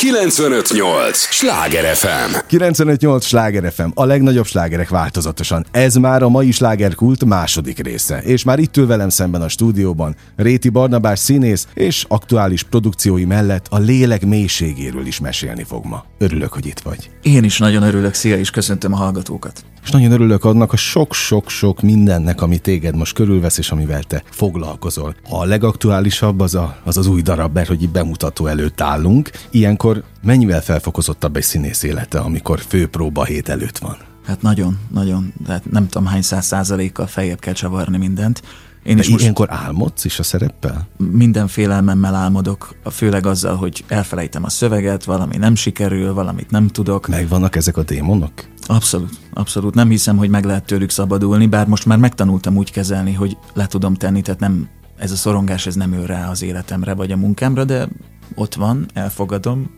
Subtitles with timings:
[0.00, 1.16] 958!
[1.18, 2.36] Sláger FM!
[2.46, 3.24] 958!
[3.24, 5.66] Sláger FM, a legnagyobb slágerek változatosan.
[5.70, 8.18] Ez már a mai slágerkult második része.
[8.18, 13.66] És már itt ül velem szemben a stúdióban Réti Barnabás színész, és aktuális produkciói mellett
[13.70, 16.04] a lélek mélységéről is mesélni fog ma.
[16.18, 17.10] Örülök, hogy itt vagy.
[17.22, 19.64] Én is nagyon örülök, szia, és köszöntöm a hallgatókat.
[19.82, 25.14] És nagyon örülök annak a sok-sok-sok mindennek, ami téged most körülvesz, és amivel te foglalkozol.
[25.28, 29.30] A legaktuálisabb az a, az, az új darab, mert hogy itt bemutató előtt állunk.
[29.50, 33.96] Ilyenkor mennyivel felfokozottabb egy színész élete, amikor főpróba hét előtt van?
[34.26, 38.42] Hát nagyon, nagyon, tehát nem tudom hány száz százalékkal feljebb kell csavarni mindent.
[38.82, 40.88] Én De is most ilyenkor álmodsz is a szereppel?
[40.96, 47.08] Minden félelmemmel álmodok, főleg azzal, hogy elfelejtem a szöveget, valami nem sikerül, valamit nem tudok.
[47.08, 48.32] Megvannak ezek a démonok?
[48.70, 49.74] Abszolút, abszolút.
[49.74, 53.66] Nem hiszem, hogy meg lehet tőlük szabadulni, bár most már megtanultam úgy kezelni, hogy le
[53.66, 57.16] tudom tenni, tehát nem, ez a szorongás ez nem ő rá az életemre vagy a
[57.16, 57.88] munkámra, de
[58.34, 59.70] ott van, elfogadom.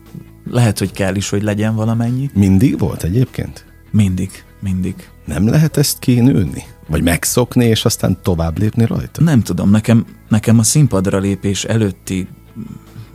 [0.49, 2.29] Lehet, hogy kell is, hogy legyen valamennyi.
[2.33, 3.65] Mindig volt egyébként?
[3.91, 5.09] Mindig, mindig.
[5.25, 6.63] Nem lehet ezt kinőni?
[6.87, 9.23] Vagy megszokni, és aztán tovább lépni rajta?
[9.23, 12.27] Nem tudom, nekem, nekem a színpadra lépés előtti,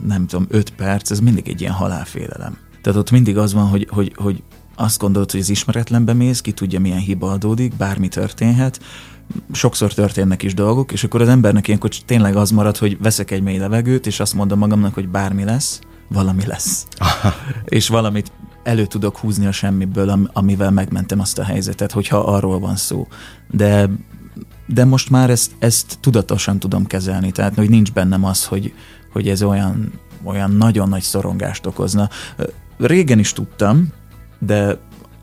[0.05, 2.57] nem tudom, öt perc, ez mindig egy ilyen halálfélelem.
[2.81, 4.43] Tehát ott mindig az van, hogy, hogy, hogy
[4.79, 8.79] azt gondolod, hogy az ismeretlenbe mész, ki tudja milyen hiba adódik, bármi történhet,
[9.51, 13.41] sokszor történnek is dolgok, és akkor az embernek ilyenkor tényleg az marad, hogy veszek egy
[13.41, 16.85] mély levegőt, és azt mondom magamnak, hogy bármi lesz, valami lesz.
[17.65, 18.31] és valamit
[18.63, 23.07] elő tudok húzni a semmiből, amivel megmentem azt a helyzetet, hogyha arról van szó.
[23.51, 23.89] De,
[24.65, 28.73] de most már ezt, ezt tudatosan tudom kezelni, tehát hogy nincs bennem az, hogy,
[29.11, 29.91] hogy ez olyan,
[30.23, 32.09] olyan nagyon nagy szorongást okozna.
[32.77, 33.97] Régen is tudtam,
[34.39, 34.77] de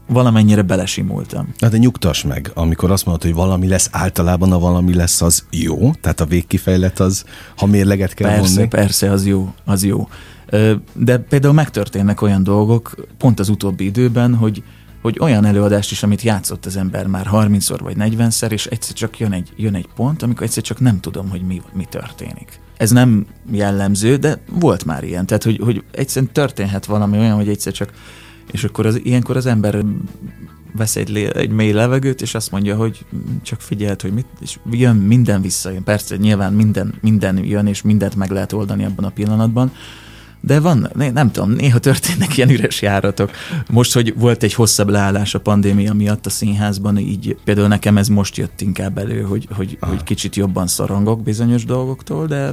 [0.09, 1.55] valamennyire belesimultam.
[1.59, 5.45] Na de nyugtass meg, amikor azt mondod, hogy valami lesz, általában a valami lesz, az
[5.51, 5.93] jó?
[6.01, 7.25] Tehát a végkifejlet az,
[7.57, 8.69] ha mérleget kell persze, vonni?
[8.69, 10.09] Persze, az jó, az jó.
[10.93, 14.63] De például megtörténnek olyan dolgok, pont az utóbbi időben, hogy,
[15.03, 19.19] hogy olyan előadást is, amit játszott az ember már 30-szor vagy 40-szer, és egyszer csak
[19.19, 22.61] jön egy, jön egy pont, amikor egyszer csak nem tudom, hogy mi, mi történik.
[22.77, 25.27] Ez nem jellemző, de volt már ilyen.
[25.27, 27.93] Tehát, hogy, hogy egyszerűen történhet valami olyan, hogy egyszer csak
[28.53, 29.85] és akkor az, ilyenkor az ember
[30.77, 33.05] vesz egy, egy mély levegőt, és azt mondja, hogy
[33.43, 35.85] csak figyelt, hogy mit, és jön, minden visszajön.
[35.85, 39.73] Persze, nyilván minden, minden jön, és mindent meg lehet oldani abban a pillanatban,
[40.41, 43.31] de van, nem tudom, néha történnek ilyen üres járatok.
[43.71, 48.09] Most, hogy volt egy hosszabb leállás a pandémia miatt a színházban, így például nekem ez
[48.09, 52.53] most jött inkább elő, hogy, hogy, hogy kicsit jobban szorongok bizonyos dolgoktól, de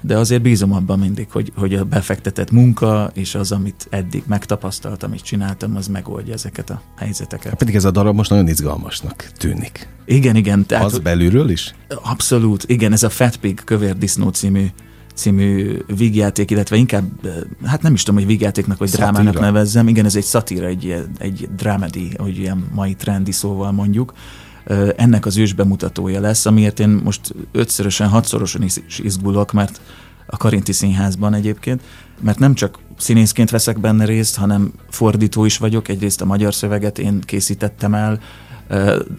[0.00, 5.12] de azért bízom abban mindig, hogy, hogy a befektetett munka és az, amit eddig megtapasztaltam
[5.12, 7.54] és csináltam, az megoldja ezeket a helyzeteket.
[7.54, 9.88] Pedig ez a darab most nagyon izgalmasnak tűnik.
[10.04, 10.66] Igen, igen.
[10.66, 11.74] Tehát, az belülről is?
[12.02, 14.66] Abszolút, igen, ez a Fat Pig Kövér Disznó című
[15.14, 17.28] című vígjáték, illetve inkább,
[17.64, 19.10] hát nem is tudom, hogy vígjátéknak vagy szatíra.
[19.10, 19.88] drámának nevezzem.
[19.88, 24.12] Igen, ez egy szatíra, egy, egy drámedi, hogy ilyen mai trendi szóval mondjuk
[24.96, 29.80] ennek az ős bemutatója lesz, amiért én most ötszörösen, hatszorosan is izgulok, mert
[30.26, 31.82] a Karinti Színházban egyébként,
[32.20, 36.98] mert nem csak színészként veszek benne részt, hanem fordító is vagyok, egyrészt a magyar szöveget
[36.98, 38.20] én készítettem el,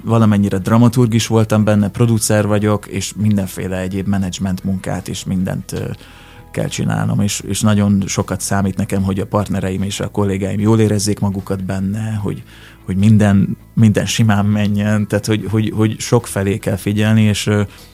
[0.03, 5.73] valamennyire dramaturg is voltam benne, producer vagyok, és mindenféle egyéb menedzsment munkát és mindent
[6.51, 10.79] kell csinálnom, és, és nagyon sokat számít nekem, hogy a partnereim és a kollégáim jól
[10.79, 12.43] érezzék magukat benne, hogy,
[12.85, 17.49] hogy minden, minden simán menjen, tehát hogy, hogy, hogy sok felé kell figyelni, és,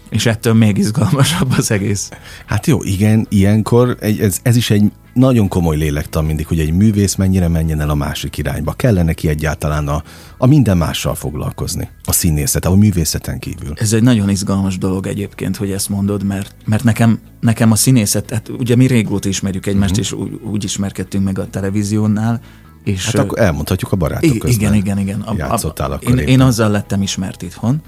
[0.10, 2.10] és ettől még izgalmasabb az egész.
[2.46, 7.16] Hát jó, igen, ilyenkor ez, ez is egy nagyon komoly lélektan mindig, hogy egy művész
[7.16, 8.74] mennyire menjen el a másik irányba.
[8.74, 10.04] Kellene ki egyáltalán a,
[10.38, 13.74] a minden mással foglalkozni, a színészet, a művészeten kívül.
[13.76, 18.30] Ez egy nagyon izgalmas dolog egyébként, hogy ezt mondod, mert, mert nekem, nekem a színészet,
[18.32, 20.06] hát ugye mi régóta ismerjük egymást, uh-huh.
[20.06, 22.42] és úgy, úgy ismerkedtünk meg a televíziónál,
[22.84, 24.50] és, hát akkor elmondhatjuk a barátok közben.
[24.60, 25.22] Igen, igen, igen.
[25.22, 27.82] A, játszottál a, én, én azzal lettem ismert itthon,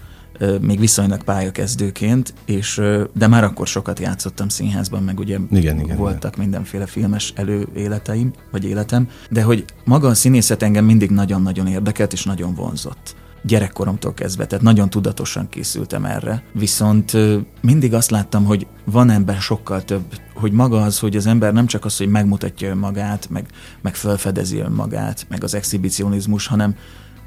[0.62, 2.82] még viszonylag pályakezdőként, és,
[3.14, 6.44] de már akkor sokat játszottam színházban, meg ugye igen, igen, voltak igen.
[6.46, 12.24] mindenféle filmes előéleteim, vagy életem, de hogy maga a színészet engem mindig nagyon-nagyon érdekelt, és
[12.24, 16.44] nagyon vonzott gyerekkoromtól kezdve, tehát nagyon tudatosan készültem erre.
[16.54, 17.18] Viszont
[17.62, 21.66] mindig azt láttam, hogy van ember sokkal több, hogy maga az, hogy az ember nem
[21.66, 23.46] csak az, hogy megmutatja önmagát, meg,
[23.82, 26.76] meg felfedezi önmagát, meg az exhibicionizmus, hanem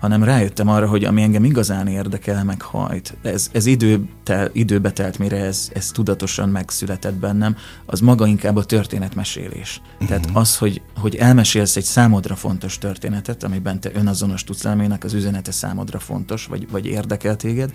[0.00, 4.93] hanem rájöttem arra, hogy ami engem igazán érdekel, meg hajt, ez, ez idő tel, időbe
[4.93, 7.56] telt, mire ez, ez tudatosan megszületett bennem,
[7.87, 9.81] az maga inkább a történetmesélés.
[9.93, 10.08] Uh-huh.
[10.08, 15.12] Tehát az, hogy, hogy elmesélsz egy számodra fontos történetet, amiben te önazonos tudsz lenni, az
[15.12, 17.73] üzenete számodra fontos, vagy, vagy érdekel téged,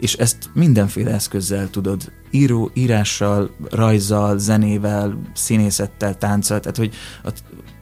[0.00, 6.94] és ezt mindenféle eszközzel tudod, író, írással, rajzzal, zenével, színészettel, tánccal, tehát hogy
[7.24, 7.30] a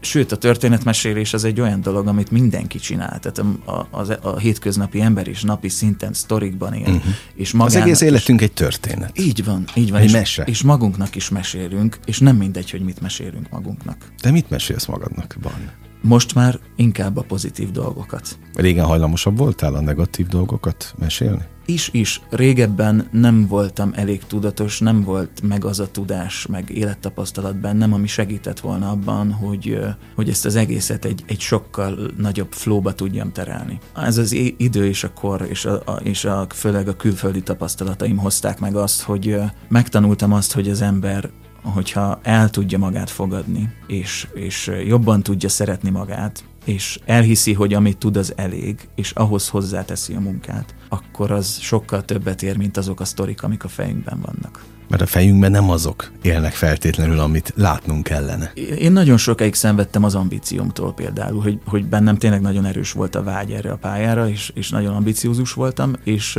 [0.04, 3.18] Sőt, a történetmesélés az egy olyan dolog, amit mindenki csinál.
[3.20, 6.86] Tehát a, a, a, hétköznapi ember is napi szinten sztorikban él.
[6.86, 7.14] Uh-huh.
[7.34, 9.18] És az egész életünk is, egy történet.
[9.18, 10.00] Így van, így van.
[10.00, 10.42] Egy és, mese.
[10.42, 13.96] és magunknak is mesélünk, és nem mindegy, hogy mit mesélünk magunknak.
[14.22, 15.70] De mit mesélsz magadnak, van?
[16.04, 18.38] Most már inkább a pozitív dolgokat.
[18.54, 21.42] Régen hajlamosabb voltál a negatív dolgokat mesélni?
[21.66, 22.20] Is, is.
[22.30, 28.06] Régebben nem voltam elég tudatos, nem volt meg az a tudás, meg élettapasztalat bennem, ami
[28.06, 29.78] segített volna abban, hogy,
[30.14, 33.78] hogy ezt az egészet egy, egy sokkal nagyobb flóba tudjam terelni.
[33.96, 38.16] Ez az idő és a kor, és, a, a, és a, főleg a külföldi tapasztalataim
[38.16, 39.36] hozták meg azt, hogy
[39.68, 41.30] megtanultam azt, hogy az ember
[41.64, 47.99] hogyha el tudja magát fogadni, és, és jobban tudja szeretni magát, és elhiszi, hogy amit
[47.99, 53.00] tud, az elég, és ahhoz hozzáteszi a munkát, akkor az sokkal többet ér, mint azok
[53.00, 54.64] a sztorik, amik a fejünkben vannak.
[54.88, 58.52] Mert a fejünkben nem azok élnek feltétlenül, amit látnunk kellene.
[58.78, 63.22] Én nagyon sokáig szenvedtem az ambíciómtól például, hogy, hogy bennem tényleg nagyon erős volt a
[63.22, 66.38] vágy erre a pályára, és, és nagyon ambiciózus voltam, és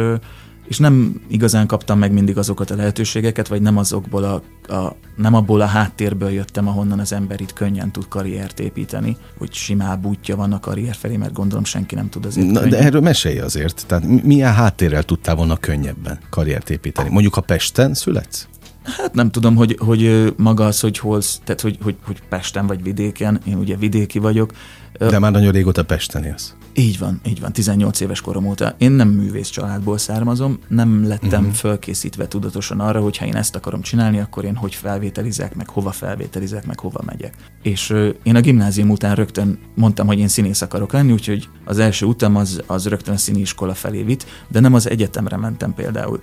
[0.67, 4.33] és nem igazán kaptam meg mindig azokat a lehetőségeket, vagy nem azokból a,
[4.73, 9.53] a nem abból a háttérből jöttem, ahonnan az ember itt könnyen tud karriert építeni, hogy
[9.53, 12.51] simább útja van a karrier felé, mert gondolom senki nem tud azért.
[12.51, 13.83] Na, de erről mesélj azért.
[13.87, 17.09] Tehát milyen háttérrel tudtál volna könnyebben karriert építeni?
[17.09, 18.47] Mondjuk, ha Pesten születsz?
[18.83, 22.83] Hát nem tudom, hogy, hogy maga az, hogy hol, tehát hogy, hogy, hogy Pesten vagy
[22.83, 24.51] vidéken, én ugye vidéki vagyok.
[24.97, 26.53] De már nagyon régóta Pesten élsz.
[26.77, 28.75] Így van, így van, 18 éves korom óta.
[28.77, 31.55] Én nem művész családból származom, nem lettem uh-huh.
[31.55, 35.91] fölkészítve tudatosan arra, hogy ha én ezt akarom csinálni, akkor én hogy felvételizek, meg hova
[35.91, 37.33] felvételizek, meg hova megyek.
[37.61, 41.79] És ö, én a gimnázium után rögtön mondtam, hogy én színész akarok lenni, úgyhogy az
[41.79, 46.19] első utam az, az rögtön a színiskola felé vitt, de nem az egyetemre mentem például.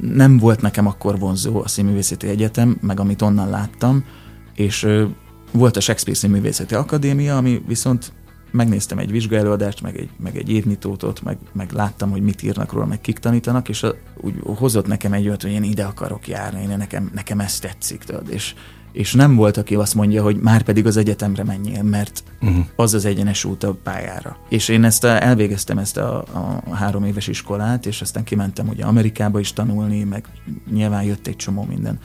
[0.00, 4.04] Nem volt nekem akkor vonzó a Színművészeti Egyetem, meg amit onnan láttam,
[4.54, 5.04] és ö,
[5.52, 8.12] volt a Shakespeare Színművészeti Akadémia, ami viszont
[8.52, 12.86] megnéztem egy vizsgaelőadást, meg egy, meg egy évnyitótot, meg, meg láttam, hogy mit írnak róla,
[12.86, 16.62] meg kik tanítanak, és a, úgy hozott nekem egy olyat, hogy én ide akarok járni,
[16.62, 18.54] én nekem, nekem ez tetszik, tudod, és,
[18.92, 22.64] és nem volt, aki azt mondja, hogy már pedig az egyetemre menjél, mert uh-huh.
[22.76, 24.36] az az egyenes út a pályára.
[24.48, 26.18] És én ezt a, elvégeztem ezt a,
[26.68, 30.24] a három éves iskolát, és aztán kimentem ugye Amerikába is tanulni, meg
[30.72, 31.98] nyilván jött egy csomó minden.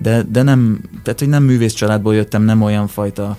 [0.00, 3.36] De, de nem, tehát hogy nem művész családból jöttem, nem olyan fajta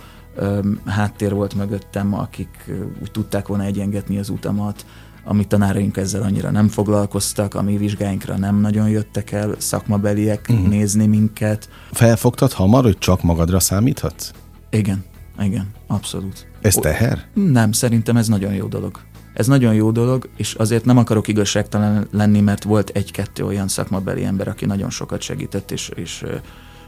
[0.86, 2.72] háttér volt mögöttem, akik
[3.02, 4.86] úgy tudták volna egyengetni az utamat,
[5.24, 10.68] ami tanáraink ezzel annyira nem foglalkoztak, ami vizsgáinkra nem nagyon jöttek el, szakmabeliek uh-huh.
[10.68, 11.70] nézni minket.
[11.92, 14.32] Felfogtad hamar, hogy csak magadra számíthatsz?
[14.70, 15.04] Igen,
[15.40, 16.48] igen, abszolút.
[16.62, 17.26] Ez teher?
[17.34, 19.00] Nem, szerintem ez nagyon jó dolog.
[19.34, 24.24] Ez nagyon jó dolog, és azért nem akarok igazságtalan lenni, mert volt egy-kettő olyan szakmabeli
[24.24, 26.26] ember, aki nagyon sokat segített, és, és,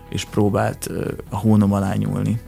[0.10, 0.90] és próbált
[1.30, 2.40] a hónom alá nyúlni.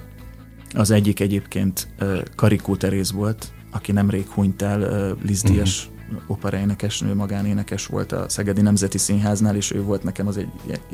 [0.74, 1.88] Az egyik egyébként
[2.36, 5.93] Karikó Teréz volt, aki nemrég hunyt el, Liz uh-huh
[6.28, 10.50] operaénekesnő, magánénekes volt a Szegedi Nemzeti Színháznál, és ő volt nekem az egy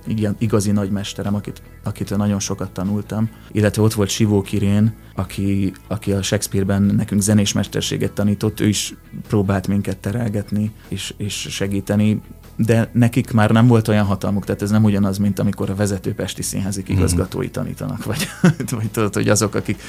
[0.05, 3.29] ilyen igazi nagy mesterem, akit, akitől nagyon sokat tanultam.
[3.51, 8.95] Illetve ott volt Sivó Kirén, aki, aki a Shakespeare-ben nekünk zenés mesterséget tanított, ő is
[9.27, 12.21] próbált minket terelgetni és, és segíteni
[12.65, 16.13] de nekik már nem volt olyan hatalmuk, tehát ez nem ugyanaz, mint amikor a vezető
[16.13, 16.97] Pesti Színházik mhm.
[16.97, 18.27] igazgatói tanítanak, vagy,
[18.77, 19.81] vagy tudod, hogy azok, akik,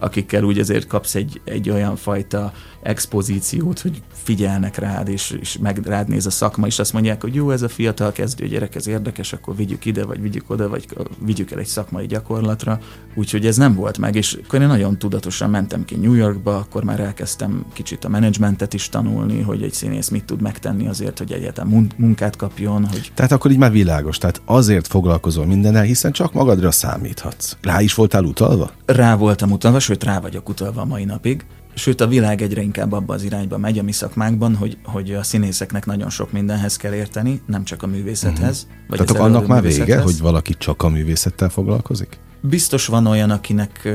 [0.00, 2.52] akikkel úgy azért kapsz egy, egy olyan fajta
[2.86, 7.34] expozíciót, hogy figyelnek rád, és, és meg rád néz a szakma, és azt mondják, hogy
[7.34, 10.86] jó, ez a fiatal kezdő gyerek, ez érdekes, akkor vigyük ide, vagy vigyük oda, vagy
[11.18, 12.78] vigyük el egy szakmai gyakorlatra.
[13.14, 16.84] Úgyhogy ez nem volt meg, és akkor én nagyon tudatosan mentem ki New Yorkba, akkor
[16.84, 21.32] már elkezdtem kicsit a menedzsmentet is tanulni, hogy egy színész mit tud megtenni azért, hogy
[21.32, 22.86] egyetem munkát kapjon.
[22.86, 23.10] Hogy...
[23.14, 27.56] Tehát akkor így már világos, tehát azért foglalkozol mindennel, hiszen csak magadra számíthatsz.
[27.62, 28.70] Rá is voltál utalva?
[28.84, 31.44] Rá voltam utalva, sőt rá vagyok utalva a mai napig.
[31.78, 35.22] Sőt, a világ egyre inkább abba az irányba megy a mi szakmákban, hogy, hogy a
[35.22, 38.62] színészeknek nagyon sok mindenhez kell érteni, nem csak a művészethez.
[38.62, 38.88] Uh-huh.
[38.88, 42.18] Vagy Tehát annak már vége, hogy valaki csak a művészettel foglalkozik?
[42.40, 43.88] Biztos van olyan, akinek,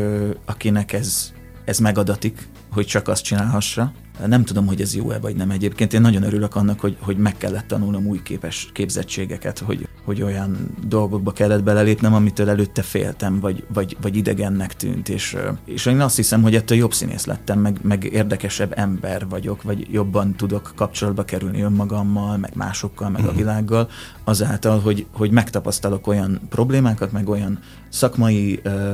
[0.46, 1.32] akinek ez,
[1.66, 3.92] ez megadatik, hogy csak azt csinálhassa.
[4.26, 5.94] Nem tudom, hogy ez jó-e vagy nem egyébként.
[5.94, 10.76] Én nagyon örülök annak, hogy, hogy meg kellett tanulnom új képes képzettségeket, hogy, hogy olyan
[10.88, 15.10] dolgokba kellett belelépnem, amitől előtte féltem, vagy, vagy, vagy idegennek tűnt.
[15.10, 19.62] És, és én azt hiszem, hogy ettől jobb színész lettem, meg, meg érdekesebb ember vagyok,
[19.62, 23.38] vagy jobban tudok kapcsolatba kerülni önmagammal, meg másokkal, meg a mhm.
[23.38, 23.90] világgal,
[24.24, 28.94] azáltal, hogy, hogy megtapasztalok olyan problémákat, meg olyan szakmai ö,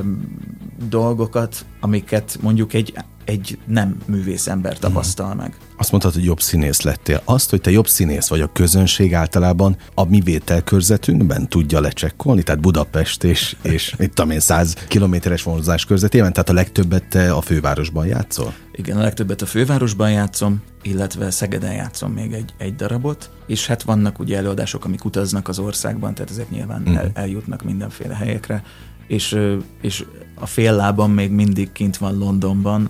[0.90, 2.94] dolgokat, amiket mondjuk egy
[3.28, 5.58] egy nem művész ember tapasztal meg.
[5.78, 7.22] Azt mondtad, hogy jobb színész lettél.
[7.26, 12.62] Azt, hogy te jobb színész vagy a közönség általában a mi vételkörzetünkben tudja lecsekkolni, tehát
[12.62, 17.42] Budapest és, és mit tudom én, 100 kilométeres vonzás körzetében, tehát a legtöbbet te a
[17.42, 18.54] fővárosban játszol?
[18.72, 23.84] Igen, a legtöbbet a fővárosban játszom, illetve Szegeden játszom még egy, egy darabot, és hát
[23.84, 26.98] vannak ugye előadások, amik utaznak az országban, tehát ezek nyilván uh-huh.
[26.98, 28.64] el, eljutnak mindenféle helyekre,
[29.08, 29.40] és,
[29.82, 30.06] és
[30.36, 32.90] a fél lábam még mindig kint van Londonban,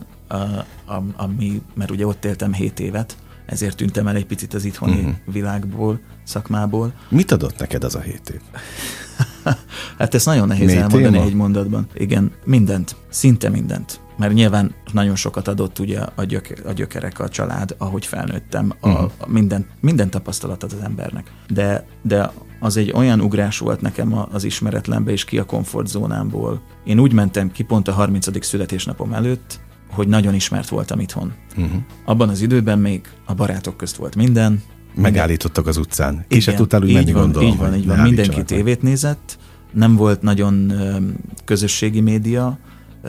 [1.15, 3.17] ami, mert ugye ott éltem 7 évet,
[3.47, 5.13] ezért tűntem el egy picit az itthoni uh-huh.
[5.25, 6.93] világból, szakmából.
[7.09, 8.41] Mit adott neked az a 7 év?
[9.97, 11.25] hát ezt nagyon nehéz Mély elmondani téma?
[11.25, 11.87] egy mondatban.
[11.93, 13.99] Igen, mindent, szinte mindent.
[14.17, 18.89] Mert nyilván nagyon sokat adott ugye a, gyök, a gyökerek, a család, ahogy felnőttem, a,
[18.89, 19.11] uh-huh.
[19.17, 21.31] a minden, minden tapasztalat az embernek.
[21.49, 26.61] De, de az egy olyan ugrás volt nekem az ismeretlenbe és ki a komfortzónámból.
[26.83, 28.45] Én úgy mentem ki pont a 30.
[28.45, 31.33] születésnapom előtt, hogy nagyon ismert voltam itthon.
[31.57, 31.81] Uh-huh.
[32.05, 34.63] Abban az időben még a barátok közt volt minden.
[34.95, 36.25] Megállítottak az utcán.
[36.27, 37.49] Ki se tudtál úgy menni, van, gondolom.
[37.49, 37.99] Így van, így van.
[37.99, 39.37] Mindenki tévét nézett,
[39.71, 40.73] nem volt nagyon
[41.45, 42.57] közösségi média,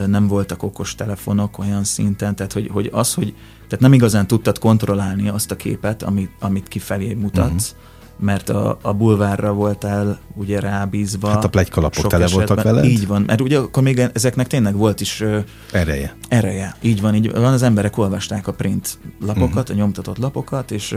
[0.07, 4.59] nem voltak okos telefonok olyan szinten, tehát hogy, hogy az, hogy tehát nem igazán tudtad
[4.59, 7.87] kontrollálni azt a képet, amit, amit kifelé mutatsz, uh-huh
[8.19, 11.27] mert a, a bulvárra voltál ugye rábízva.
[11.27, 12.45] Hát a plegykalapok tele esetben.
[12.45, 12.85] voltak veled.
[12.85, 15.23] Így van, mert ugye akkor még ezeknek tényleg volt is...
[15.71, 16.15] Ereje.
[16.27, 17.53] Ereje, így van, így van.
[17.53, 19.75] Az emberek olvasták a print lapokat, uh-huh.
[19.75, 20.95] a nyomtatott lapokat, és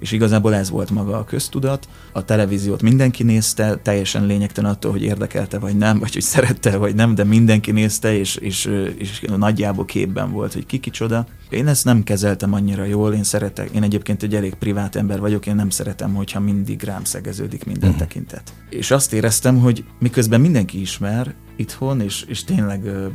[0.00, 1.88] és igazából ez volt maga a köztudat.
[2.12, 6.94] A televíziót mindenki nézte, teljesen lényegtelen attól, hogy érdekelte vagy nem, vagy hogy szerette vagy
[6.94, 11.26] nem, de mindenki nézte, és, és, és nagyjából képben volt, hogy ki kicsoda.
[11.50, 15.46] Én ezt nem kezeltem annyira jól, én szeretek, én egyébként egy elég privát ember vagyok,
[15.46, 18.06] én nem szeretem, hogyha mindig rám szegeződik minden uh-huh.
[18.06, 18.52] tekintet.
[18.70, 23.06] És azt éreztem, hogy miközben mindenki ismer itthon, és, és tényleg ö,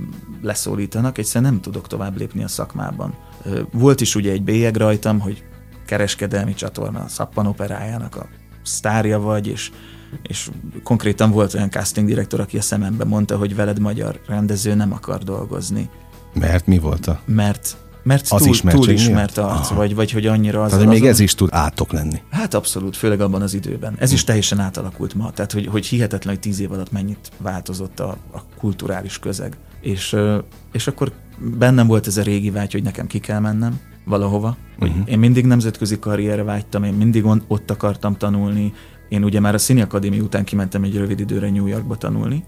[0.42, 3.14] leszólítanak, egyszerűen nem tudok tovább lépni a szakmában.
[3.46, 5.44] Ö, volt is ugye egy bélyeg rajtam, hogy
[5.86, 8.28] kereskedelmi csatorna szappanoperájának a
[8.64, 9.72] sztárja vagy, és,
[10.22, 10.50] és
[10.84, 15.24] konkrétan volt olyan casting direktor, aki a szemembe mondta, hogy veled magyar rendező nem akar
[15.24, 15.90] dolgozni.
[16.34, 17.22] Mert mi volt a?
[17.26, 20.72] Mert mert az túl, túl ismert arc, vagy, vagy hogy annyira az.
[20.72, 22.22] Tehát még ez is tud átok lenni.
[22.29, 23.96] Hát abszolút, főleg abban az időben.
[24.00, 24.15] Ez hm.
[24.15, 25.31] is teljesen átalakult ma.
[25.31, 29.58] Tehát, hogy, hogy hihetetlen, hogy tíz év alatt mennyit változott a, a kulturális közeg.
[29.81, 30.15] És,
[30.72, 31.12] és akkor
[31.58, 34.58] bennem volt ez a régi vágy, hogy nekem ki kell mennem, valahova.
[34.79, 34.98] Uh-huh.
[35.05, 38.74] Én mindig nemzetközi karrierre vágytam, én mindig ott akartam tanulni.
[39.10, 42.43] Én ugye már a Színi Akadémia után kimentem egy rövid időre New Yorkba tanulni,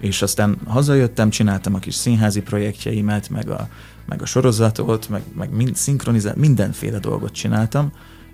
[0.00, 3.68] és aztán hazajöttem, csináltam a kis színházi projektjeimet, meg a,
[4.06, 7.92] meg a sorozatot, meg, meg mind, szinkronizál, mindenféle dolgot csináltam,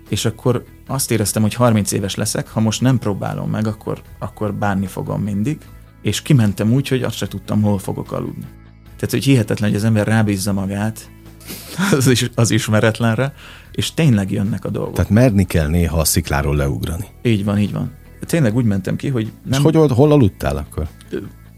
[0.09, 4.53] és akkor azt éreztem, hogy 30 éves leszek, ha most nem próbálom meg, akkor, akkor
[4.53, 5.57] bánni fogom mindig,
[6.01, 8.45] és kimentem úgy, hogy azt se tudtam, hol fogok aludni.
[8.83, 11.09] Tehát, hogy hihetetlen, hogy az ember rábízza magát
[11.97, 13.33] az, is, az ismeretlenre,
[13.71, 14.93] és tényleg jönnek a dolgok.
[14.93, 17.05] Tehát merni kell néha a szikláról leugrani.
[17.21, 17.91] Így van, így van.
[18.19, 19.65] Tényleg úgy mentem ki, hogy nem...
[19.65, 20.87] És hogy, hol aludtál akkor?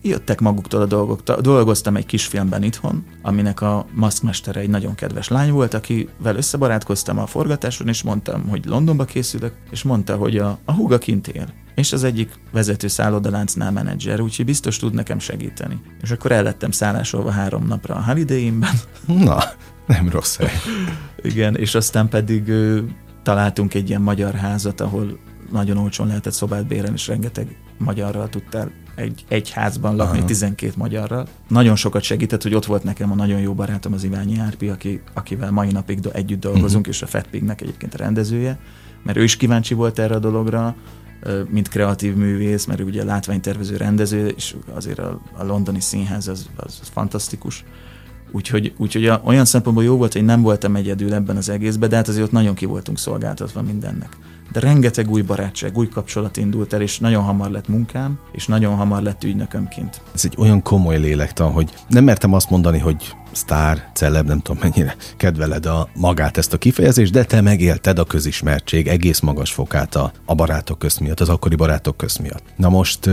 [0.02, 1.22] Jöttek maguktól a dolgok.
[1.24, 7.26] Dolgoztam egy kisfilmben itthon, aminek a maszkmestere egy nagyon kedves lány volt, akivel összebarátkoztam a
[7.26, 11.94] forgatáson, és mondtam, hogy Londonba készülök, és mondta, hogy a, a húga kint él és
[11.94, 15.82] az egyik vezető szállodaláncnál menedzser, úgyhogy biztos tud nekem segíteni.
[16.02, 18.76] És akkor el lettem szállásolva három napra a Holiday Inn-ben.
[19.06, 19.38] Na,
[19.88, 20.52] nem rossz hely.
[21.22, 22.80] Igen, és aztán pedig ö,
[23.24, 25.20] találtunk egy ilyen magyar házat, ahol
[25.52, 30.28] nagyon olcsón lehetett szobát bérelni, és rengeteg magyarral tudtál egy, egy házban lakni, Aha.
[30.28, 31.28] 12 magyarral.
[31.48, 35.02] Nagyon sokat segített, hogy ott volt nekem a nagyon jó barátom, az Iványi Árpi, aki,
[35.14, 36.94] akivel mai napig do, együtt dolgozunk, uh-huh.
[36.94, 38.60] és a Fat Pignek egyébként a rendezője,
[39.04, 40.76] mert ő is kíváncsi volt erre a dologra,
[41.50, 46.80] mint kreatív művész, mert ugye látványtervező rendező, és azért a, a londoni színház az, az,
[46.82, 47.64] az fantasztikus.
[48.32, 51.96] Úgyhogy, úgyhogy a, olyan szempontból jó volt, hogy nem voltam egyedül ebben az egészben, de
[51.96, 54.18] hát azért ott nagyon ki voltunk szolgáltatva mindennek.
[54.52, 58.76] De rengeteg új barátság, új kapcsolat indult el, és nagyon hamar lett munkám, és nagyon
[58.76, 60.02] hamar lett ügynökömként.
[60.14, 64.62] Ez egy olyan komoly lélektan, hogy nem mertem azt mondani, hogy sztár, celeb, nem tudom
[64.62, 69.96] mennyire kedveled a magát ezt a kifejezést, de te megélted a közismertség egész magas fokát
[69.96, 72.44] a, a barátok közt miatt, az akkori barátok közt miatt.
[72.56, 73.10] Na most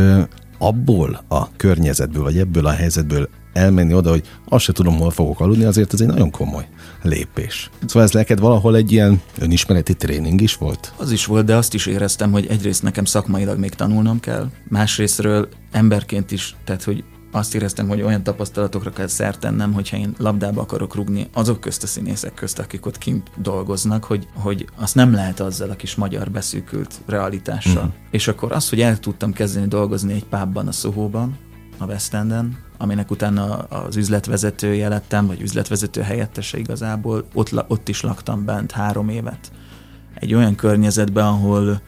[0.58, 5.40] abból a környezetből, vagy ebből a helyzetből elmenni oda, hogy azt se tudom, hol fogok
[5.40, 6.66] aludni, azért ez egy nagyon komoly
[7.02, 7.70] lépés.
[7.86, 10.92] Szóval ez neked valahol egy ilyen önismereti tréning is volt?
[10.96, 15.48] Az is volt, de azt is éreztem, hogy egyrészt nekem szakmailag még tanulnom kell, másrésztről
[15.72, 17.04] emberként is, tehát hogy
[17.34, 21.82] azt éreztem, hogy olyan tapasztalatokra kell szert tennem, hogyha én labdába akarok rugni azok közt
[21.82, 25.94] a színészek közt, akik ott kint dolgoznak, hogy, hogy azt nem lehet azzal a kis
[25.94, 27.84] magyar beszűkült realitással.
[27.84, 27.88] Mm.
[28.10, 31.38] És akkor az, hogy el tudtam kezdeni dolgozni egy pábban a Szohóban,
[31.78, 38.00] a West Enden, aminek utána az üzletvezetője lettem, vagy üzletvezető helyettese igazából, ott, ott is
[38.00, 39.52] laktam bent három évet.
[40.14, 41.80] Egy olyan környezetben, ahol,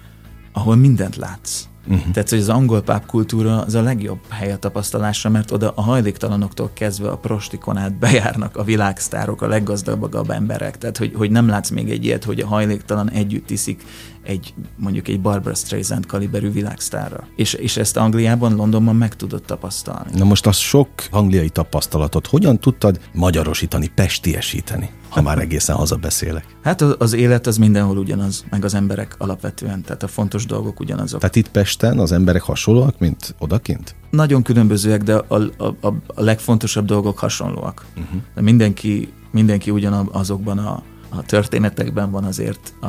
[0.52, 1.64] ahol mindent látsz.
[1.88, 2.12] Uh-huh.
[2.12, 6.70] Tehát, hogy az angol pápkultúra az a legjobb hely a tapasztalásra, mert oda a hajléktalanoktól
[6.72, 10.78] kezdve a prostikon bejárnak a világsztárok, a leggazdagabb emberek.
[10.78, 13.82] Tehát, hogy, hogy nem látsz még egy ilyet, hogy a hajléktalan együtt iszik
[14.26, 17.26] egy mondjuk egy Barbara Streisand kaliberű világsztárra.
[17.36, 20.18] És, és ezt Angliában, Londonban meg tudod tapasztalni.
[20.18, 24.90] Na most a sok angliai tapasztalatot hogyan tudtad magyarosítani, pestiesíteni?
[25.16, 26.56] ha már egészen hazabeszélek.
[26.62, 31.20] Hát az élet az mindenhol ugyanaz, meg az emberek alapvetően, tehát a fontos dolgok ugyanazok.
[31.20, 33.94] Tehát itt Pesten az emberek hasonlóak, mint odakint?
[34.10, 37.84] Nagyon különbözőek, de a, a, a, a legfontosabb dolgok hasonlóak.
[37.96, 38.20] Uh-huh.
[38.34, 42.88] De mindenki, mindenki ugyanazokban a, a történetekben van azért, a,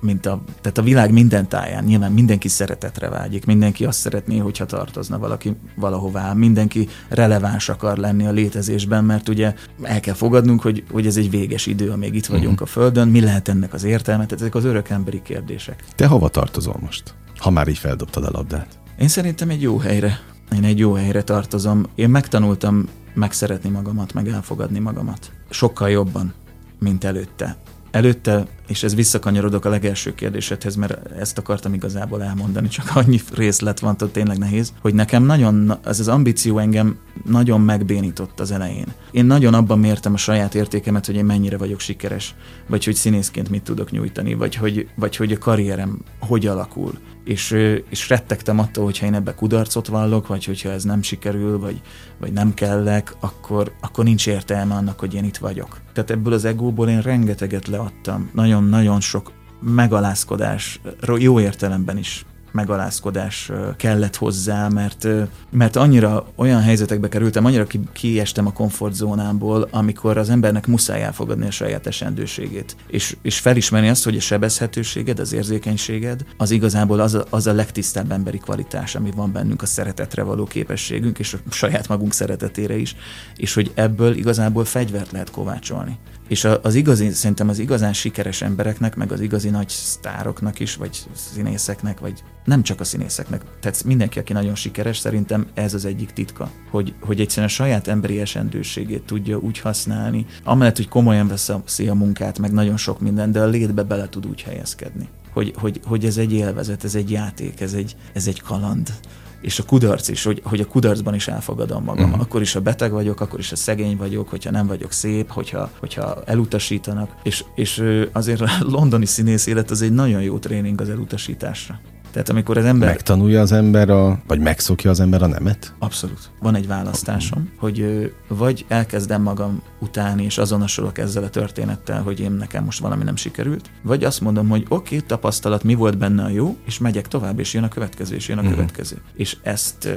[0.00, 1.84] mint a, tehát a világ minden táján.
[1.84, 8.26] Nyilván mindenki szeretetre vágyik, mindenki azt szeretné, hogyha tartozna valaki valahová, mindenki releváns akar lenni
[8.26, 12.26] a létezésben, mert ugye el kell fogadnunk, hogy, hogy ez egy véges idő, amíg itt
[12.26, 12.68] vagyunk uh-huh.
[12.68, 15.84] a Földön, mi lehet ennek az értelme, tehát ezek az örök emberi kérdések.
[15.94, 18.78] Te hova tartozol most, ha már így feldobtad a labdát?
[18.98, 20.20] Én szerintem egy jó helyre.
[20.54, 21.86] Én egy jó helyre tartozom.
[21.94, 25.32] Én megtanultam megszeretni magamat, meg elfogadni magamat.
[25.50, 26.34] Sokkal jobban,
[26.78, 27.56] mint előtte.
[27.90, 33.80] Előtte, és ez visszakanyarodok a legelső kérdésedhez, mert ezt akartam igazából elmondani, csak annyi részlet
[33.80, 38.86] van, hogy tényleg nehéz, hogy nekem nagyon, ez az ambíció engem nagyon megbénított az elején.
[39.10, 42.34] Én nagyon abban mértem a saját értékemet, hogy én mennyire vagyok sikeres,
[42.66, 46.92] vagy hogy színészként mit tudok nyújtani, vagy hogy, vagy hogy a karrierem hogy alakul
[47.30, 47.56] és,
[47.88, 51.80] és rettegtem attól, hogyha én ebbe kudarcot vallok, vagy hogyha ez nem sikerül, vagy,
[52.18, 55.80] vagy nem kellek, akkor, akkor nincs értelme annak, hogy én itt vagyok.
[55.92, 58.30] Tehát ebből az egóból én rengeteget leadtam.
[58.34, 60.80] Nagyon-nagyon sok megalázkodás,
[61.18, 65.06] jó értelemben is megalázkodás kellett hozzá, mert,
[65.50, 71.46] mert annyira olyan helyzetekbe kerültem, annyira ki, kiestem a komfortzónámból, amikor az embernek muszáj elfogadni
[71.46, 72.76] a saját esendőségét.
[72.86, 77.52] És, és felismerni azt, hogy a sebezhetőséged, az érzékenységed, az igazából az a, az a
[77.52, 82.76] legtisztább emberi kvalitás, ami van bennünk, a szeretetre való képességünk, és a saját magunk szeretetére
[82.76, 82.96] is,
[83.36, 85.98] és hogy ebből igazából fegyvert lehet kovácsolni.
[86.30, 91.02] És az igazi, szerintem az igazán sikeres embereknek, meg az igazi nagy sztároknak is, vagy
[91.14, 96.10] színészeknek, vagy nem csak a színészeknek, tehát mindenki, aki nagyon sikeres, szerintem ez az egyik
[96.10, 101.88] titka, hogy, hogy egyszerűen a saját emberi esendőségét tudja úgy használni, amellett, hogy komolyan veszi
[101.88, 105.08] a munkát, meg nagyon sok minden, de a létbe bele tud úgy helyezkedni.
[105.32, 108.92] Hogy, hogy, hogy ez egy élvezet, ez egy játék, ez egy, ez egy kaland
[109.40, 112.04] és a kudarc is, hogy, hogy a kudarcban is elfogadom magam.
[112.04, 112.20] Uh-huh.
[112.20, 115.70] Akkor is, ha beteg vagyok, akkor is, ha szegény vagyok, hogyha nem vagyok szép, hogyha,
[115.78, 117.10] hogyha elutasítanak.
[117.22, 121.80] És, és azért a londoni színész élet az egy nagyon jó tréning az elutasításra.
[122.10, 122.88] Tehát amikor az ember...
[122.88, 125.74] Megtanulja az ember, a, vagy megszokja az ember a nemet?
[125.78, 126.30] Abszolút.
[126.40, 132.32] Van egy választásom, hogy vagy elkezdem magam utáni, és azonosulok ezzel a történettel, hogy én
[132.32, 136.24] nekem most valami nem sikerült, vagy azt mondom, hogy oké, okay, tapasztalat, mi volt benne
[136.24, 138.56] a jó, és megyek tovább, és jön a következő, és jön a uh-huh.
[138.56, 138.96] következő.
[139.14, 139.88] És ezt,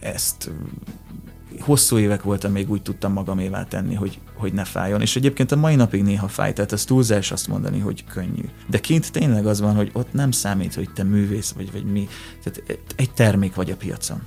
[0.00, 0.50] ezt
[1.62, 5.00] hosszú évek volt, még úgy tudtam magamévá tenni, hogy, hogy ne fájjon.
[5.00, 8.44] És egyébként a mai napig néha fáj, tehát ez túlzás azt mondani, hogy könnyű.
[8.66, 12.08] De kint tényleg az van, hogy ott nem számít, hogy te művész vagy, vagy mi.
[12.42, 14.22] Tehát egy termék vagy a piacon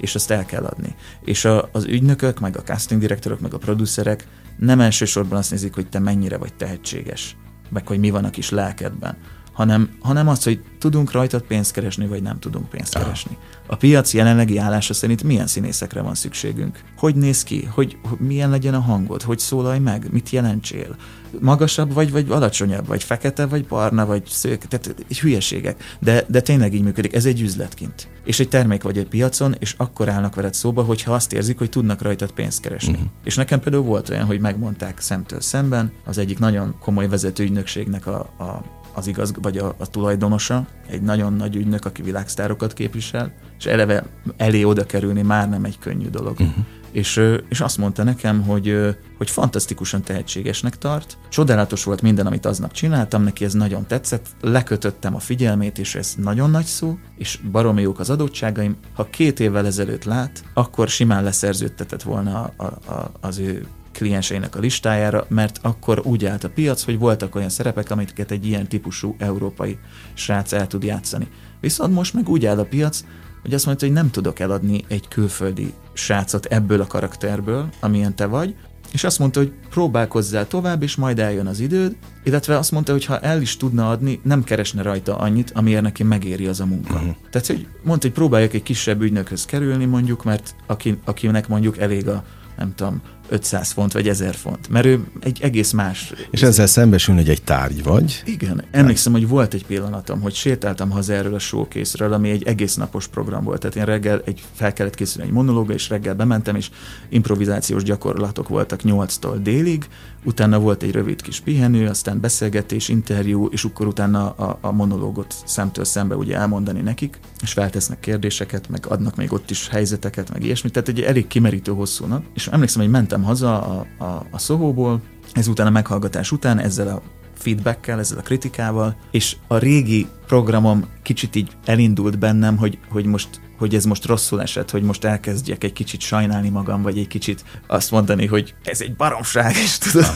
[0.00, 0.94] és azt el kell adni.
[1.24, 5.74] És a, az ügynökök, meg a casting direktorok, meg a producerek nem elsősorban azt nézik,
[5.74, 7.36] hogy te mennyire vagy tehetséges,
[7.68, 9.16] meg hogy mi van a kis lelkedben,
[9.52, 13.36] hanem, hanem az, hogy tudunk rajtad pénzt keresni, vagy nem tudunk pénzt keresni.
[13.66, 16.80] A piac jelenlegi állása szerint milyen színészekre van szükségünk?
[16.96, 17.64] Hogy néz ki?
[17.64, 19.22] Hogy, hogy milyen legyen a hangod?
[19.22, 20.12] Hogy szólalj meg?
[20.12, 20.96] Mit jelentsél?
[21.40, 22.86] Magasabb vagy, vagy alacsonyabb?
[22.86, 24.66] Vagy fekete, vagy barna, vagy szőke?
[24.66, 25.96] Tehát hülyeségek.
[25.98, 27.14] De, de tényleg így működik.
[27.14, 28.08] Ez egy üzletkint.
[28.24, 31.68] És egy termék vagy egy piacon, és akkor állnak veled szóba, hogyha azt érzik, hogy
[31.68, 32.92] tudnak rajtad pénzt keresni.
[32.92, 33.08] Uh-huh.
[33.24, 38.06] És nekem például volt olyan, hogy megmondták szemtől szemben, az egyik nagyon komoly vezető ügynökségnek
[38.06, 43.32] a, a az igaz, vagy a, a tulajdonosa, egy nagyon nagy ügynök, aki világsztárokat képvisel,
[43.58, 44.04] és eleve
[44.36, 46.40] elé oda kerülni már nem egy könnyű dolog.
[46.40, 46.64] Uh-huh.
[46.92, 52.72] És, és azt mondta nekem, hogy, hogy fantasztikusan tehetségesnek tart, csodálatos volt minden, amit aznap
[52.72, 57.82] csináltam, neki ez nagyon tetszett, lekötöttem a figyelmét, és ez nagyon nagy szó, és baromi
[57.82, 58.76] jók az adottságaim.
[58.94, 64.58] Ha két évvel ezelőtt lát, akkor simán leszerződtetett volna a, a, az ő klienseinek a
[64.58, 69.14] listájára, mert akkor úgy állt a piac, hogy voltak olyan szerepek, amiket egy ilyen típusú
[69.18, 69.78] európai
[70.14, 71.28] srác el tud játszani.
[71.60, 73.04] Viszont most meg úgy áll a piac,
[73.42, 78.26] hogy azt mondta, hogy nem tudok eladni egy külföldi srácot ebből a karakterből, amilyen te
[78.26, 78.54] vagy,
[78.92, 83.04] és azt mondta, hogy próbálkozzál tovább, és majd eljön az időd, illetve azt mondta, hogy
[83.04, 86.94] ha el is tudna adni, nem keresne rajta annyit, amiért neki megéri az a munka.
[86.94, 87.14] Uh-huh.
[87.30, 92.08] Tehát, hogy mondta, hogy próbáljak egy kisebb ügynökhöz kerülni, mondjuk, mert aki, akinek mondjuk elég
[92.08, 92.24] a
[92.56, 93.00] nem tudom,
[93.30, 96.12] 500 font vagy 1000 font, mert ő egy egész más.
[96.30, 98.22] És ezzel szembesül, hogy egy tárgy vagy?
[98.24, 98.64] Igen.
[98.70, 103.08] Emlékszem, hogy volt egy pillanatom, hogy sétáltam haza erről a showcase ami egy egész napos
[103.08, 103.60] program volt.
[103.60, 106.70] Tehát én reggel egy, fel kellett készülni egy monológa, és reggel bementem, és
[107.08, 109.88] improvizációs gyakorlatok voltak 8-tól délig,
[110.24, 115.34] utána volt egy rövid kis pihenő, aztán beszélgetés, interjú, és akkor utána a, a monológot
[115.44, 120.44] szemtől szembe ugye elmondani nekik, és feltesznek kérdéseket, meg adnak még ott is helyzeteket, meg
[120.44, 120.72] ilyesmit.
[120.72, 122.22] Tehát egy elég kimerítő hosszú nap.
[122.34, 125.00] És emlékszem, hogy mentem haza a, a, a Szóhóból,
[125.32, 127.02] ezután a meghallgatás után ezzel a
[127.34, 133.40] feedbackkel, ezzel a kritikával, és a régi programom kicsit így elindult bennem, hogy, hogy most
[133.60, 137.44] hogy ez most rosszul esett, hogy most elkezdjek egy kicsit sajnálni magam, vagy egy kicsit
[137.66, 140.06] azt mondani, hogy ez egy baromság, és tudod,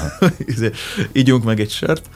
[1.12, 2.08] ígyunk meg egy sört.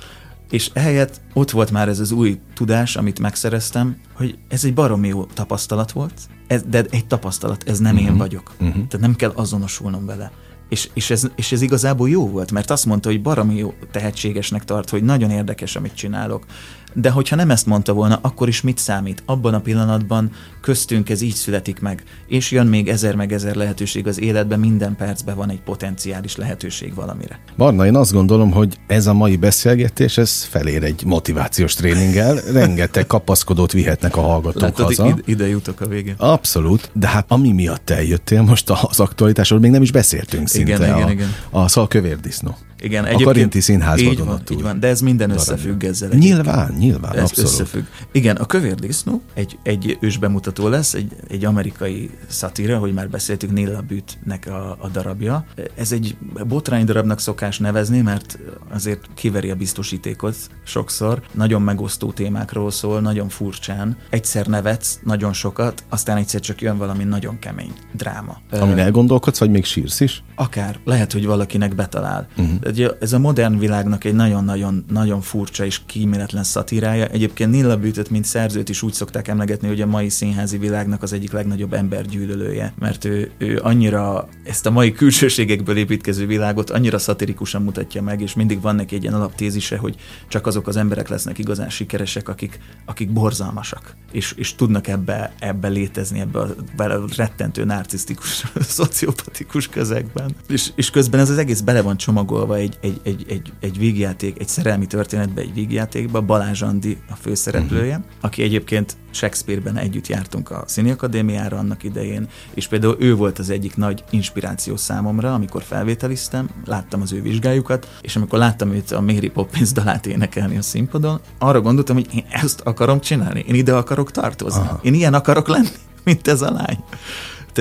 [0.51, 5.09] És ehelyett ott volt már ez az új tudás, amit megszereztem, hogy ez egy baromi
[5.09, 8.07] jó tapasztalat volt, ez, de egy tapasztalat, ez nem uh-huh.
[8.07, 8.21] én mhm.
[8.21, 8.53] vagyok.
[8.53, 8.75] Uh-huh.
[8.75, 10.33] Tehát nem kell azonosulnom vele.
[10.69, 14.65] És, és, ez, és ez igazából jó volt, mert azt mondta, hogy baromi jó tehetségesnek
[14.65, 16.45] tart, hogy nagyon érdekes, amit csinálok.
[16.93, 19.23] De hogyha nem ezt mondta volna, akkor is mit számít?
[19.27, 24.07] Abban a pillanatban köztünk ez így születik meg, és jön még ezer meg ezer lehetőség
[24.07, 27.41] az életben, minden percben van egy potenciális lehetőség valamire.
[27.57, 33.07] Barna, én azt gondolom, hogy ez a mai beszélgetés, ez felér egy motivációs tréninggel, rengeteg
[33.07, 35.07] kapaszkodót vihetnek a hallgatók Látod, haza.
[35.07, 36.15] Ide, ide jutok a végén.
[36.17, 40.75] Abszolút, de hát ami miatt eljöttél most az aktualitásról, még nem is beszéltünk szinte.
[40.75, 41.35] Igen, a, igen, igen.
[41.51, 42.57] A szalkövér disznó.
[42.81, 45.53] Igen, a Karinti Színházban így van, így van, de ez minden darabja.
[45.53, 46.09] összefügg ezzel.
[46.09, 47.51] Nyilván, nyilván, ez abszolút.
[47.51, 47.85] összefügg.
[48.13, 53.53] Igen, a Kövér Disznó egy, egy ősbemutató lesz, egy, egy amerikai szatíra, hogy már beszéltük,
[53.53, 55.45] Nilla Bütnek a, a darabja.
[55.75, 58.39] Ez egy botrány darabnak szokás nevezni, mert
[58.73, 61.23] azért kiveri a biztosítékot sokszor.
[61.33, 63.97] Nagyon megosztó témákról szól, nagyon furcsán.
[64.11, 68.41] Egyszer nevetsz nagyon sokat, aztán egyszer csak jön valami nagyon kemény dráma.
[68.51, 70.23] Amin elgondolkodsz, vagy még sírsz is?
[70.35, 70.79] Akár.
[70.85, 72.29] Lehet, hogy valakinek betalál.
[72.37, 72.67] Uh-huh
[73.01, 77.07] ez a modern világnak egy nagyon-nagyon nagyon furcsa és kíméletlen szatírája.
[77.07, 81.13] Egyébként Nilla Bűtöt, mint szerzőt is úgy szokták emlegetni, hogy a mai színházi világnak az
[81.13, 87.63] egyik legnagyobb embergyűlölője, mert ő, ő annyira ezt a mai külsőségekből építkező világot annyira szatirikusan
[87.63, 89.95] mutatja meg, és mindig van neki egy ilyen alaptézise, hogy
[90.29, 95.69] csak azok az emberek lesznek igazán sikeresek, akik, akik borzalmasak, és, és tudnak ebbe, ebbe
[95.69, 98.45] létezni, ebbe a, a rettentő narcisztikus,
[98.79, 100.35] szociopatikus közegben.
[100.49, 104.41] És, és közben ez az egész bele van csomagolva egy, egy, egy, egy, egy vígjáték,
[104.41, 108.13] egy szerelmi történetbe, egy vígjátékba, Balázs Andi a főszereplője, uh-huh.
[108.21, 113.51] aki egyébként Shakespeare-ben együtt jártunk a Színi Akadémiára annak idején, és például ő volt az
[113.51, 119.01] egyik nagy inspiráció számomra, amikor felvételiztem, láttam az ő vizsgájukat, és amikor láttam őt a
[119.01, 123.75] Mary Poppins dalát énekelni a színpadon, arra gondoltam, hogy én ezt akarom csinálni, én ide
[123.75, 124.81] akarok tartozni, Aha.
[124.83, 125.69] én ilyen akarok lenni,
[126.05, 126.79] mint ez a lány.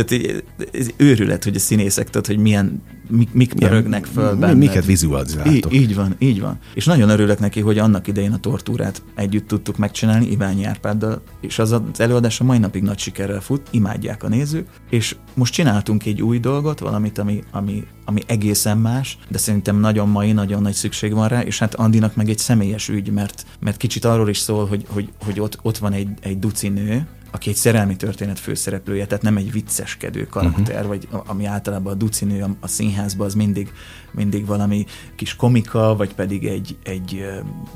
[0.04, 4.54] Tehát ez őrület, hogy a színészek, tehát, hogy milyen, mik, mik pörögnek föl benne.
[4.54, 5.74] Miket vizualizáltok.
[5.74, 6.60] Így, így van, így van.
[6.74, 11.60] És nagyon örülök neki, hogy annak idején a tortúrát együtt tudtuk megcsinálni Iványi Árpáddal, és
[11.60, 16.06] az az előadás a mai napig nagy sikerrel fut, imádják a nézők, és most csináltunk
[16.06, 20.74] egy új dolgot, valamit, ami, ami, ami egészen más, de szerintem nagyon mai, nagyon nagy
[20.74, 24.38] szükség van rá, és hát Andinak meg egy személyes ügy, mert, mert kicsit arról is
[24.38, 28.40] szól, hogy, hogy, hogy ott, ott van egy, egy duci nő, aki egy szerelmi történet
[28.40, 30.88] főszereplője, tehát nem egy vicceskedő karakter, uh-huh.
[30.88, 33.72] vagy ami általában a ducinő a, a színházban az mindig,
[34.12, 34.86] mindig valami
[35.16, 37.26] kis komika, vagy pedig egy, egy,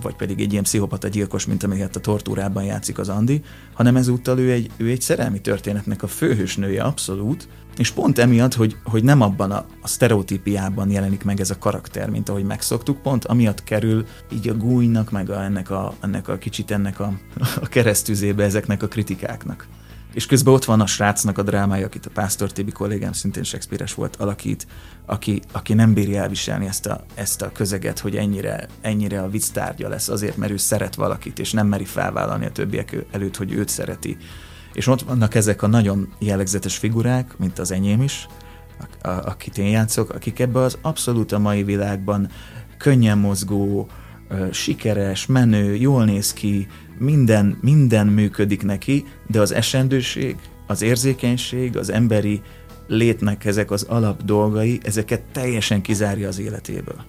[0.02, 3.42] vagy pedig egy ilyen pszichopata gyilkos, mint amiket a tortúrában játszik az Andi,
[3.74, 7.48] hanem ezúttal ő egy, ő egy szerelmi történetnek a főhősnője abszolút,
[7.82, 12.10] és pont emiatt, hogy, hogy nem abban a, a sztereotípiában jelenik meg ez a karakter,
[12.10, 16.38] mint ahogy megszoktuk, pont amiatt kerül így a gújnak, meg a, ennek, a, ennek a
[16.38, 17.14] kicsit ennek a,
[17.62, 19.68] a keresztüzébe ezeknek a kritikáknak.
[20.14, 23.86] És közben ott van a srácnak a drámája, akit a Pásztor Tibi kollégám szintén shakespeare
[23.96, 24.68] volt, alakít,
[25.06, 29.50] aki, aki nem bírja elviselni ezt a, ezt a közeget, hogy ennyire, ennyire a vicc
[29.50, 33.52] tárgya lesz azért, mert ő szeret valakit, és nem meri felvállalni a többiek előtt, hogy
[33.52, 34.18] őt szereti
[34.74, 38.28] és ott vannak ezek a nagyon jellegzetes figurák, mint az enyém is,
[38.80, 42.30] a, a, akit én játszok, akik ebbe az abszolút a mai világban
[42.78, 43.88] könnyen mozgó,
[44.52, 50.36] sikeres, menő, jól néz ki, minden, minden működik neki, de az esendőség,
[50.68, 52.42] az érzékenység, az emberi
[52.88, 57.04] létnek ezek az alap dolgai, ezeket teljesen kizárja az életéből.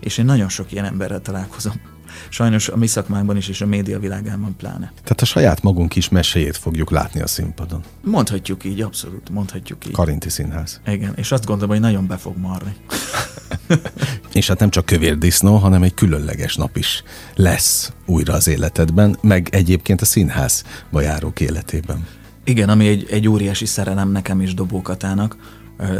[0.00, 1.80] És én nagyon sok ilyen emberrel találkozom
[2.28, 4.92] sajnos a mi szakmánkban is, és a média világában pláne.
[5.02, 7.82] Tehát a saját magunk is meséjét fogjuk látni a színpadon.
[8.02, 9.92] Mondhatjuk így, abszolút, mondhatjuk így.
[9.92, 10.80] Karinti Színház.
[10.86, 12.76] Igen, és azt gondolom, hogy nagyon be fog marni.
[14.32, 17.02] És hát nem csak kövér disznó, hanem egy különleges nap is
[17.34, 22.06] lesz újra az életedben, meg egyébként a színházba járók életében.
[22.44, 25.36] Igen, ami egy, egy óriási szerelem nekem is Dobókatának.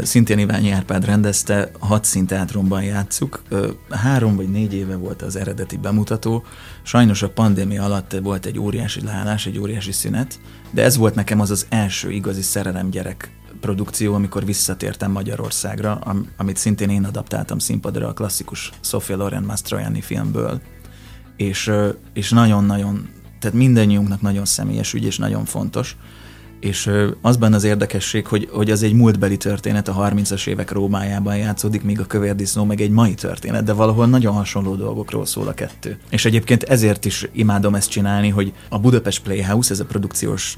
[0.03, 3.41] Szintén Iványi Árpád rendezte, hat színteátrumban játszuk.
[3.89, 6.43] Három vagy négy éve volt az eredeti bemutató.
[6.83, 10.39] Sajnos a pandémia alatt volt egy óriási leállás, egy óriási szünet,
[10.71, 16.01] de ez volt nekem az az első igazi szerelem gyerek produkció, amikor visszatértem Magyarországra,
[16.37, 20.61] amit szintén én adaptáltam színpadra a klasszikus Sofia Loren Mastroianni filmből.
[21.35, 21.71] És,
[22.13, 23.09] és nagyon-nagyon,
[23.39, 25.97] tehát mindannyiunknak nagyon személyes ügy, és nagyon fontos
[26.67, 31.37] és az benne az érdekesség, hogy, hogy az egy múltbeli történet, a 30-as évek Rómájában
[31.37, 35.53] játszódik, míg a kövérdisznó meg egy mai történet, de valahol nagyon hasonló dolgokról szól a
[35.53, 35.97] kettő.
[36.09, 40.57] És egyébként ezért is imádom ezt csinálni, hogy a Budapest Playhouse, ez a produkciós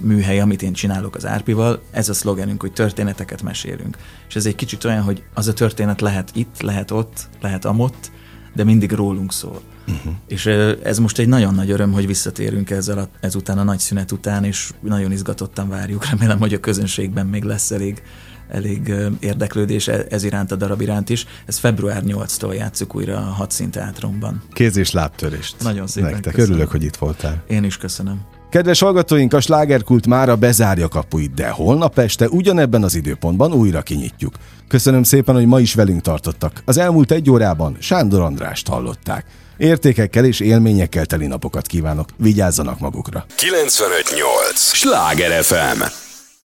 [0.00, 3.96] műhely, amit én csinálok az Árpival, ez a szlogenünk, hogy történeteket mesélünk.
[4.28, 8.10] És ez egy kicsit olyan, hogy az a történet lehet itt, lehet ott, lehet amott,
[8.56, 9.60] de mindig rólunk szól.
[9.88, 10.12] Uh-huh.
[10.28, 10.46] És
[10.82, 14.44] ez most egy nagyon nagy öröm, hogy visszatérünk ezzel a, ezután a nagy szünet után,
[14.44, 16.06] és nagyon izgatottan várjuk.
[16.06, 18.02] Remélem, hogy a közönségben még lesz elég,
[18.48, 21.26] elég érdeklődés e, ez iránt a darab iránt is.
[21.46, 24.42] Ez február 8-tól játszuk újra a Hadszínteátrumban.
[24.52, 25.56] Kéz és lábtörést.
[25.62, 26.32] Nagyon szépen Nektek.
[26.32, 26.54] Köszönöm.
[26.54, 27.44] Örülök, hogy itt voltál.
[27.48, 28.35] Én is köszönöm.
[28.56, 34.34] Kedves hallgatóink, a slágerkult mára bezárja kapuit, de holnap este ugyanebben az időpontban újra kinyitjuk.
[34.68, 36.62] Köszönöm szépen, hogy ma is velünk tartottak.
[36.64, 39.26] Az elmúlt egy órában Sándor Andrást hallották.
[39.56, 42.08] Értékekkel és élményekkel teli napokat kívánok.
[42.16, 43.26] Vigyázzanak magukra.
[43.36, 44.60] 958!
[44.60, 46.05] Sláger FM!